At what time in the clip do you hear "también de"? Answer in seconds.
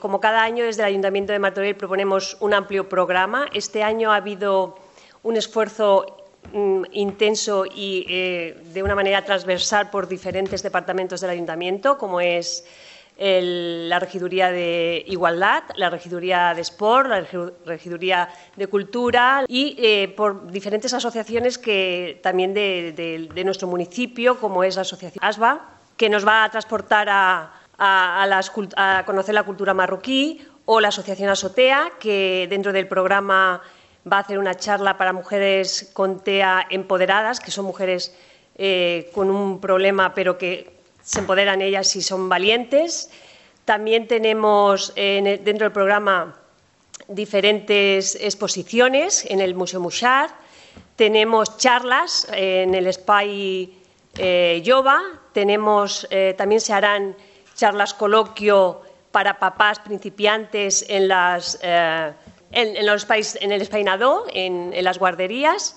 22.22-23.42